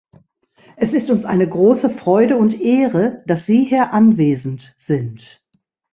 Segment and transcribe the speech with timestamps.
[0.77, 5.45] Es ist uns eine große Freude und Ehre, dass Sie hier anwesend sind.